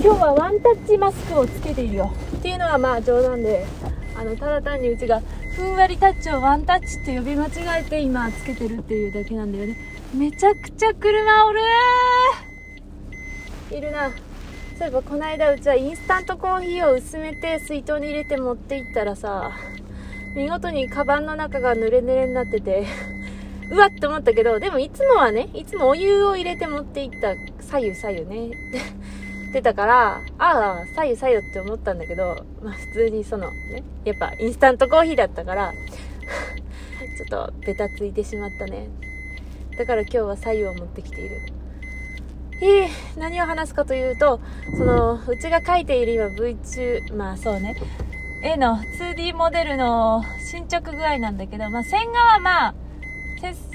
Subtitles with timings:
[0.00, 2.12] 今日はワンタッチマスクをつけているよ。
[2.36, 3.66] っていうのはまあ冗談で。
[4.14, 5.22] あのただ単にうちが
[5.54, 9.76] ふんわりタッチをワンタッチって呼び間違えて今つけてるっていうだけなんだよね。
[10.12, 11.60] めちゃくちゃ車おる
[13.70, 14.10] いるな。
[14.76, 19.50] そういえばこの間うちはインスタントコーヒーを薄めて水筒に入れて持っていったらさ
[20.36, 22.86] 見事にカバンの中が濡れ濡れになってて
[23.72, 27.34] うわっと思ったけどでもいつもはねいつもお湯を入れて持っていった。
[27.68, 28.50] 左右左右ね。
[29.48, 35.72] ってたからああ左右左右って思ったんだけどまあ普通にそのねやっぱインスタントコーヒーだったから
[37.16, 38.88] ちょっとベタついてしまったね。
[39.78, 41.40] だから今日は左右を持ってきている。
[42.60, 44.40] えー、何を話すかというと、
[44.76, 47.76] その、うちが書いている今 V 中、まあそうね、
[48.42, 52.74] 絵の 2D モデルの進捗具合なんだけど、まあ線画はまあ、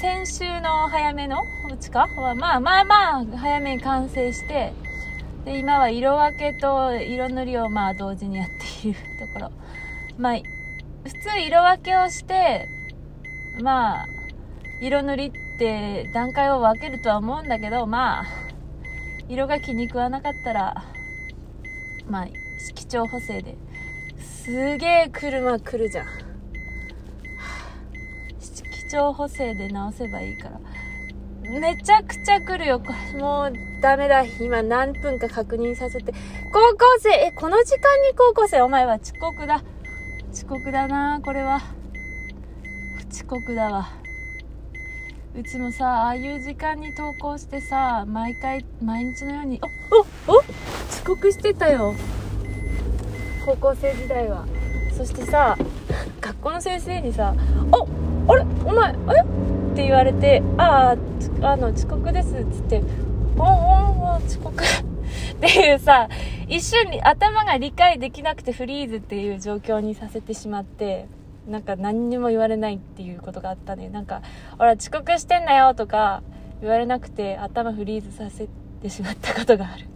[0.00, 4.72] 先週の早めのうちかはまあまあまあ早めに完成して、
[5.44, 8.48] で、今は色分けと色塗りをまあ同時にやっ
[8.82, 9.50] ているところ。
[10.18, 10.36] まあ、
[11.04, 12.68] 普通色分けをして、
[13.60, 14.06] まあ、
[14.80, 18.24] 色塗りって段階を分けるとは思うんだけど、まあ、
[19.28, 20.82] 色が気に食わなかったら
[22.10, 22.26] まあ
[22.74, 23.56] 基調補正で。
[24.18, 26.06] すげえ車来るじゃん。
[28.40, 30.60] 基調補正で直せばいいから。
[31.50, 32.80] めちゃくちゃ来るよ。
[33.18, 34.24] もうダメだ。
[34.24, 36.12] 今何分か確認させて。
[36.52, 38.60] 高校生えこの時間に高校生？
[38.62, 39.62] お前は遅刻だ。
[40.32, 41.60] 遅刻だなこれは。
[43.10, 43.88] 遅刻だわ。
[45.36, 51.94] うちもさああいう時間に投稿してさ毎回毎日のようにおおお遅刻してたよ。
[53.44, 54.44] 高校生時代は。
[54.96, 55.56] そしてさ
[56.20, 57.34] 学校の先生にさ
[57.72, 57.88] 「お
[58.32, 58.42] あれ？
[58.64, 60.96] お前えって言われて「ああ
[61.42, 62.82] あの遅刻です」っつって
[63.38, 66.08] 「おおお遅刻」っていうさ
[66.48, 71.06] 一瞬に頭が理解できなくてフリーズっていう状況にさせてしまって
[71.48, 73.88] なんか何にも言われないっていうことがあったね。
[73.88, 74.22] なんか
[74.58, 76.22] 「ほら遅刻してんだよ」とか
[76.60, 78.46] 言われなくて頭フリーズさせ
[78.82, 79.86] てしまったことがある。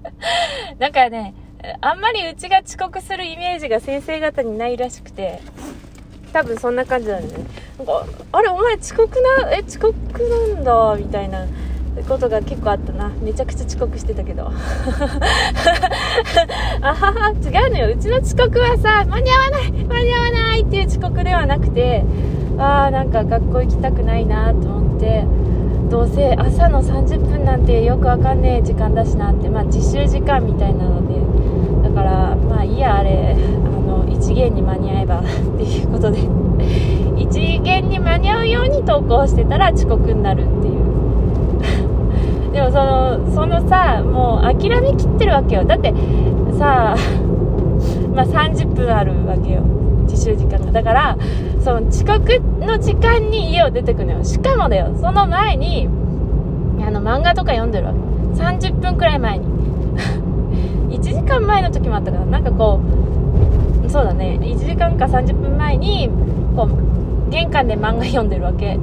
[0.78, 1.34] なんかね
[1.80, 5.40] あんまりうちが遅刻するイメージが先生方にないらしくて
[6.32, 7.28] 多分そんな感じだね。
[7.78, 9.94] なんかあれお前遅刻なえ遅刻
[10.54, 11.46] なんだみたいな
[12.08, 13.10] ことが結構あったな。
[13.22, 14.50] めちゃくちゃ遅刻してたけど。
[16.82, 17.34] あはは違
[17.68, 17.88] うのよ。
[17.90, 22.04] うちの遅刻はさ間に合わない間に合わないっていう遅刻ではなくて
[22.58, 25.24] ああなんか学校行きたくないなと思って
[25.90, 31.16] どうせ朝の30分なんてよくわかんねえ時間だしなってまあ実習時間みたいなので。
[31.88, 33.36] だからまあいいやあれ。
[33.64, 33.85] あの
[34.26, 36.18] 一元に間に合えばっていうことで
[37.16, 42.50] 一元に間に合うように投稿してたら遅刻になるっていう。
[42.52, 45.64] でもそのそのさもう諦めきってるわけよ。
[45.64, 45.94] だって
[46.58, 46.96] さ
[48.14, 49.62] まあ30分あるわけよ。
[50.08, 50.72] 自習時間が。
[50.72, 51.16] だから
[51.60, 54.24] その遅刻の時間に家を出てくのよ。
[54.24, 55.88] しかもだよその前に
[56.84, 58.42] あの漫画とか読んでるわけ。
[58.42, 59.46] 30分くらい前に。
[60.98, 63.15] 1時間前の時もあったからなんかこう
[63.88, 64.38] そうだね。
[64.40, 66.08] 1時間か30分前に
[66.56, 68.78] こう玄関で漫画読んでるわけ。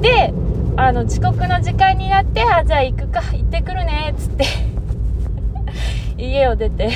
[0.00, 0.32] で
[0.76, 4.44] あの、遅刻の時間になって、あ、じゃあ行くか、行ってくるねっ、つって
[6.22, 6.90] 家を出て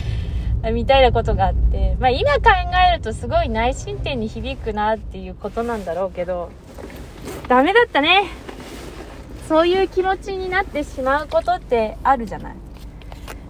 [0.72, 2.40] みたいなことがあって、まあ今考
[2.90, 6.48] えるとすごい内申点に響くなっていうことなんだろうけど、
[7.46, 8.24] ダメだったね。
[9.46, 12.54] そういう気持ちになってしまうことってあるじゃない。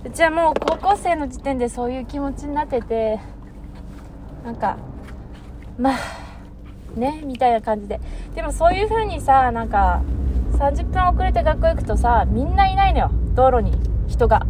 [0.02, 3.20] うちはもう高校生の時点でそういう気持ちになってて、
[4.44, 4.78] なんか、
[5.78, 8.00] まあ、ねみたいな感じで。
[8.34, 10.02] でもそういう風にさなんか
[10.52, 13.10] 30分遅れて学校行くとさみんないないのよ。
[13.34, 13.72] 道路に。
[14.08, 14.46] 人が。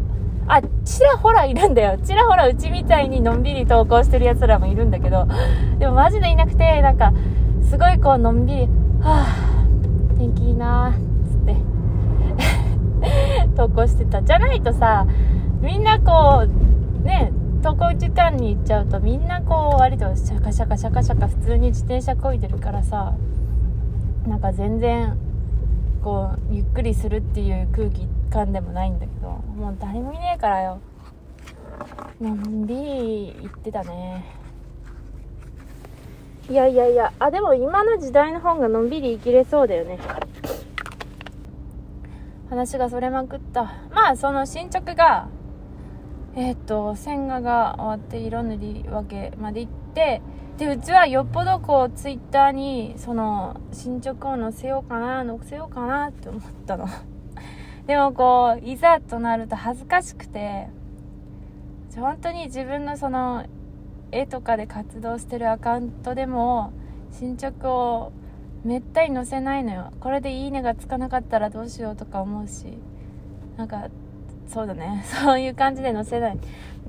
[0.46, 1.98] あちらほらいるんだよ。
[1.98, 5.26] ちらほらうちみたいにのんびり投稿してるやつらもいるんだけど。
[5.78, 7.12] でもマジでいなくてなんか
[7.68, 8.68] すごいこうのんびり
[9.00, 9.64] はあ
[10.16, 11.56] 天気いいなーつって。
[13.56, 14.22] 投稿してた。
[14.22, 15.06] じゃないとさ
[15.60, 23.14] みんなこうね登校時間に行っちゃうとみんなこう割とシャカシャカシャカシャカ普通に自転車こいでるからさ
[24.26, 25.18] なんか全然
[26.02, 30.80] こうゆっくりするっていう空気感でもないんだけどもう誰もいねえからよ。
[32.20, 34.24] のんびり行ってたね。
[36.48, 39.98] いやいやいやあでも今の時代の方がのんびり生きれそうだよね。
[42.48, 43.64] 話がそれまくった。
[43.94, 45.28] まあその進捗が
[46.36, 50.22] えっ、と線画が終わって色塗り分けまで行って
[50.58, 56.86] でうちはよっぽどこうツイッターにその進捗を載せようかな載せようかなって思ったの。
[57.86, 60.68] でもこういざとなると恥ずかしくて
[61.96, 63.44] 本当に自分のその
[64.12, 66.72] 絵とかで活動してるアカウントでも
[67.10, 68.12] 進捗を
[68.62, 69.92] めったに載せないのよ。
[69.98, 72.78] これで「いいね」がつかなかったらどうしようとか思うし
[73.56, 73.88] なんか
[74.52, 75.02] そうだね。
[75.06, 76.38] そういう感じで載せない。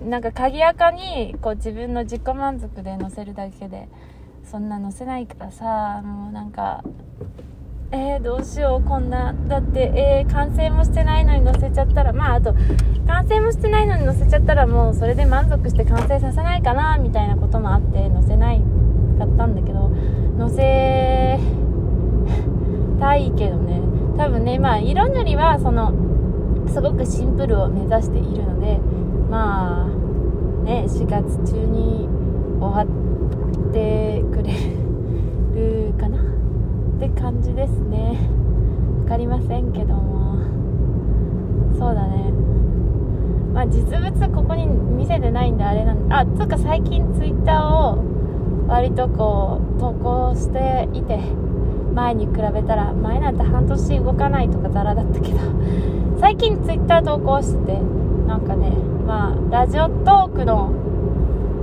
[0.04, 3.88] なんか鍵垢にこう自分の自己満足で載せるだけで
[4.44, 6.84] そんな載せないからさもうなんか
[7.92, 12.56] えー、どうしようこんなだってえー、完成もしてないのに載せちゃったらまああと
[13.06, 18.62] 完成もしてないのに載せちゃったらもうそれで満足して完成させないかなみたいなこともあって載せない
[19.20, 19.92] かったんだけど
[20.40, 21.40] 載せ
[23.00, 23.82] たいけどね。
[24.18, 25.94] 多分ねまあ色塗りはその
[26.72, 28.80] すごくシンプルを目指しているので
[29.30, 29.88] まあ
[30.64, 32.08] ね4月中に
[32.60, 34.54] 終わってくれ
[35.54, 36.22] るかな？
[36.22, 36.24] っ
[37.00, 38.30] て感じですね。
[39.02, 40.38] 分かりませんけども。
[41.78, 42.32] そうだね。
[43.54, 47.98] まあ実物ここに見せてないんであれなんであつうか最近 twitter を
[48.68, 51.20] 割とこう投稿していて
[51.94, 55.40] 前に比べたら前なんて半年動かないとかザラだったけど。
[56.22, 57.80] 最近 twitter 投稿してて
[58.28, 58.70] なんかね
[59.08, 60.70] まあラジオトークの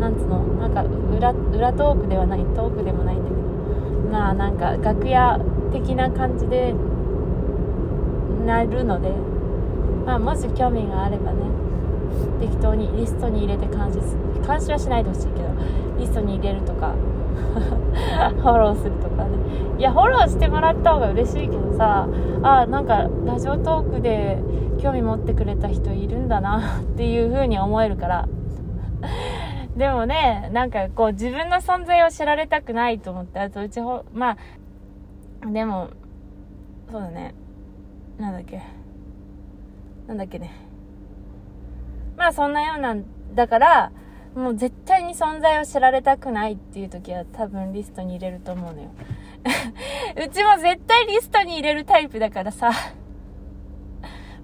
[0.01, 3.41] なんつうのなんか裏裏トークではないトークでもないんだけど
[4.11, 5.39] まあなんか楽屋
[5.73, 6.75] 的な感じで
[8.47, 9.13] なるので
[10.05, 11.39] まあもし興味があればね
[12.41, 14.01] 適当にリストに入れて監視
[14.45, 15.49] 監視はしないでほしいけど
[16.01, 16.97] リストに入れるとか
[18.41, 19.31] フォローするとかね。
[19.79, 22.09] いやフォローしてもらった方が嬉しいけどさ
[22.43, 24.39] あなんかラジオトークで
[24.81, 28.29] 興味持ってくれた人いるんだな っていう風に思えるから。
[29.77, 34.37] でもねなんかこう自分の存在を知られたくないと思ってあとうちほまあ
[35.47, 35.91] でも
[36.91, 37.35] そうだね。
[38.19, 38.61] なんだっけ。
[40.09, 40.51] なんだっけね。
[42.17, 43.93] まあそんなようなんだから
[44.39, 48.91] もう絶対に存在を知られたくないっていう時は多分リストに入れると思うのよ。
[50.17, 52.71] うちも絶対リストに入れるタイプだからさ。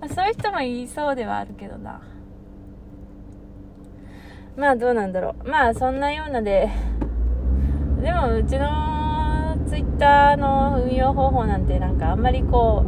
[0.00, 2.00] まそういう人もいそうではあるけどな。
[4.56, 5.48] まあどうなんだろう。
[5.48, 6.68] まあそんなようなで。
[8.02, 12.84] でもうちのツイッターの運用方法なんてなんかあんまりこ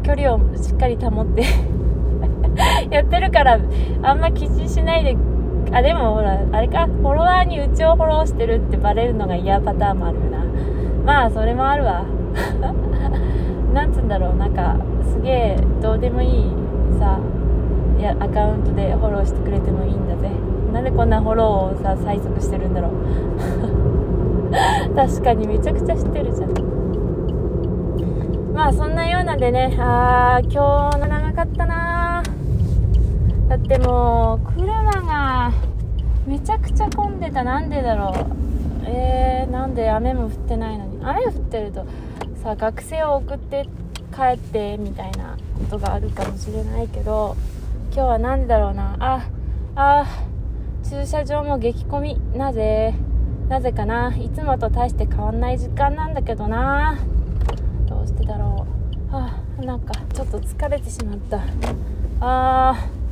[0.00, 1.42] う距離をしっかり保って
[2.94, 3.58] やってるから
[4.02, 5.16] あんま気にしないで
[5.74, 10.38] あでもほらあれかフォロワーにうちをフォローしてるってバレるのが嫌パターンもあるよな。
[11.04, 12.04] まあそれもあるわ。
[13.74, 16.52] なんつうんだろうなんかすげえどうでもいい
[17.00, 17.18] さ
[17.98, 20.30] いやアカウントでフォローしてくれてもいいんだぜ。
[20.72, 22.90] なんでこんなフォローをさ催促してるんだろう。
[24.94, 26.50] 確かにめちゃくちゃ知ってるじゃん。
[28.54, 29.76] まあそんなようなでね。
[29.80, 31.93] あー今日の長かったな
[33.48, 35.52] だってもう車が
[36.26, 37.44] めちゃくちゃ混んでた。
[37.44, 38.86] なんでだろう。
[38.86, 40.98] えー、なんで雨も降ってないのに。
[41.04, 41.86] 雨降ってると
[42.42, 43.68] さ学生を送って
[44.14, 47.36] 帰ってみたいなことがあるかもしれないけど
[47.92, 48.96] 今日は何でだろうな。
[48.98, 49.28] あ
[49.76, 50.06] あ
[50.88, 52.20] 駐車場も激混み。
[52.34, 52.94] なぜ？
[53.48, 54.14] なぜかな。
[54.16, 56.98] いつもと大して変わんない時間なんだけどな。
[57.86, 58.66] どうしてだろ
[59.12, 59.14] う。
[59.14, 61.40] あなんかちょっと疲れてしまった。
[62.20, 63.03] あー。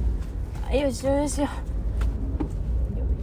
[0.72, 1.42] よいしょよいしょ。
[1.44, 1.50] よ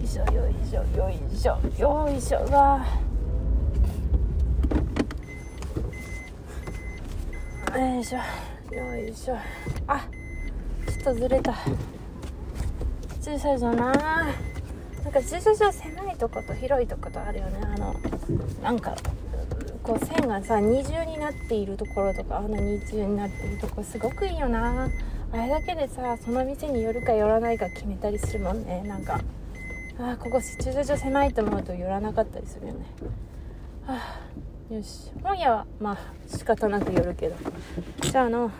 [0.04, 1.58] いしょよいしょよいしょ。
[1.80, 2.86] よいしょが。
[7.76, 8.18] よいしょ。
[8.76, 9.38] よいしょ。
[9.88, 10.06] あ
[10.86, 11.56] ちょっとずれた。
[13.20, 13.94] 駐車場な。
[15.04, 17.62] なんか駐車場狭いとこと広いとことあるよね。
[17.64, 17.96] あの
[18.62, 18.96] なんか
[19.90, 24.88] こう線がさ二重になっているところとかあの二重になっているところすごくいいよな。
[25.32, 28.84] あれだけでさその店に寄るか寄らないか決めたりするもんね。
[28.84, 29.20] なんか
[29.98, 32.86] あここ駐車場狭いと思うと寄らなかったりするよね。
[33.88, 33.98] は
[34.70, 35.12] あよし。
[35.24, 37.36] 今夜はまあ仕方なく寄るけど。
[38.02, 38.52] じゃああの